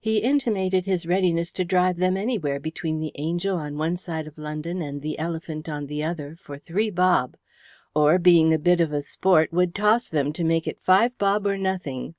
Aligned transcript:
He 0.00 0.20
intimated 0.22 0.86
his 0.86 1.04
readiness 1.04 1.52
to 1.52 1.62
drive 1.62 1.98
them 1.98 2.16
anywhere 2.16 2.58
between 2.58 3.00
the 3.00 3.12
Angel 3.16 3.58
on 3.58 3.76
one 3.76 3.98
side 3.98 4.26
of 4.26 4.38
London 4.38 4.80
and 4.80 5.02
the 5.02 5.18
Elephant 5.18 5.68
on 5.68 5.88
the 5.88 6.02
other 6.02 6.36
for 6.40 6.56
three 6.56 6.88
bob, 6.88 7.36
or, 7.94 8.18
being 8.18 8.54
a 8.54 8.58
bit 8.58 8.80
of 8.80 8.94
a 8.94 9.02
sport, 9.02 9.52
would 9.52 9.74
toss 9.74 10.08
them 10.08 10.32
to 10.32 10.42
make 10.42 10.66
it 10.66 10.80
five 10.80 11.18
bob 11.18 11.46
or 11.46 11.58
nothing. 11.58 12.14